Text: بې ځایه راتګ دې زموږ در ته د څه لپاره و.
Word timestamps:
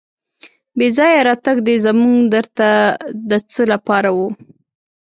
بې 0.77 0.87
ځایه 0.97 1.25
راتګ 1.27 1.57
دې 1.67 1.75
زموږ 1.85 2.17
در 2.33 2.45
ته 2.57 2.69
د 3.29 3.31
څه 3.51 3.63
لپاره 3.71 4.09
و. 4.17 4.17